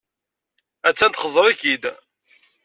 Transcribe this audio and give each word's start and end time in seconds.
Attan 0.87 1.11
txeẓẓer-ik-id. 1.11 1.83